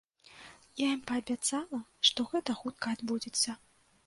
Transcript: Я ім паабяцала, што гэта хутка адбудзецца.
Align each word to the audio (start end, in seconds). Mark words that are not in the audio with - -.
Я 0.79 0.87
ім 0.97 1.03
паабяцала, 1.11 1.83
што 2.09 2.19
гэта 2.33 2.51
хутка 2.63 2.87
адбудзецца. 2.99 3.49